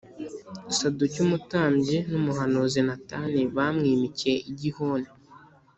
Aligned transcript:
Sadoki 0.77 1.19
umutambyi 1.25 1.97
n’umuhanuzi 2.09 2.79
Natani 2.87 3.41
bamwimikiye 3.55 4.35
i 4.51 4.53
Gihoni 4.59 5.09